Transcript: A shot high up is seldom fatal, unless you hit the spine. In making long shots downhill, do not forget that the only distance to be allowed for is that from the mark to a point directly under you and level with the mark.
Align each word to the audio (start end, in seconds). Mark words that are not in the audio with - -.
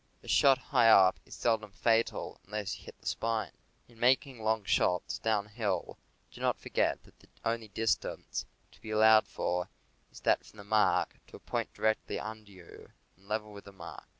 A 0.23 0.27
shot 0.27 0.57
high 0.57 0.89
up 0.89 1.19
is 1.27 1.35
seldom 1.35 1.69
fatal, 1.71 2.41
unless 2.47 2.75
you 2.79 2.85
hit 2.85 2.97
the 2.99 3.05
spine. 3.05 3.51
In 3.87 3.99
making 3.99 4.41
long 4.41 4.63
shots 4.63 5.19
downhill, 5.19 5.95
do 6.31 6.41
not 6.41 6.57
forget 6.59 7.03
that 7.03 7.19
the 7.19 7.29
only 7.45 7.67
distance 7.67 8.47
to 8.71 8.81
be 8.81 8.89
allowed 8.89 9.27
for 9.27 9.69
is 10.11 10.21
that 10.21 10.43
from 10.43 10.57
the 10.57 10.63
mark 10.63 11.19
to 11.27 11.35
a 11.35 11.39
point 11.39 11.71
directly 11.75 12.19
under 12.19 12.49
you 12.51 12.91
and 13.15 13.27
level 13.27 13.53
with 13.53 13.65
the 13.65 13.71
mark. 13.73 14.07